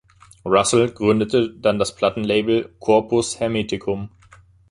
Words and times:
Russell 0.47 0.89
gründete 0.89 1.53
dann 1.59 1.77
das 1.77 1.93
Plattenlabel 1.95 2.73
Corpus 2.79 3.39
Hermeticum. 3.39 4.09